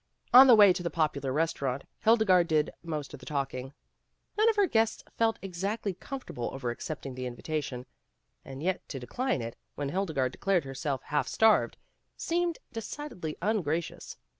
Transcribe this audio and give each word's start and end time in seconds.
On 0.33 0.47
the 0.47 0.55
way 0.55 0.73
to 0.73 0.81
the 0.81 0.89
popular 0.89 1.31
restaurant, 1.31 1.83
Hilde 1.99 2.25
garde 2.25 2.47
did 2.47 2.71
most 2.81 3.13
of 3.13 3.19
the 3.19 3.25
talking. 3.27 3.71
None 4.35 4.49
of 4.49 4.55
her 4.55 4.65
guests 4.65 5.03
felt 5.15 5.37
exactly 5.43 5.93
comfortable 5.93 6.49
over 6.55 6.71
accepting 6.71 7.13
the 7.13 7.27
invitation; 7.27 7.85
and 8.43 8.63
yet 8.63 8.81
to 8.89 8.99
decline 8.99 9.43
it, 9.43 9.57
when 9.75 9.89
Hilde 9.89 10.15
garde 10.15 10.31
declared 10.31 10.65
herself 10.65 11.03
half 11.03 11.27
starved, 11.27 11.77
seemed 12.17 12.57
de 12.73 12.79
cidedly 12.81 13.35
ungracious. 13.43 14.17